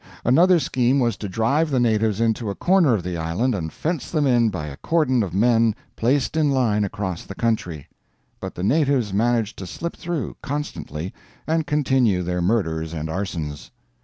[0.25, 4.09] Another scheme was to drive the natives into a corner of the island and fence
[4.09, 7.87] them in by a cordon of men placed in line across the country;
[8.39, 11.13] but the natives managed to slip through, constantly,
[11.45, 13.69] and continue their murders and arsons.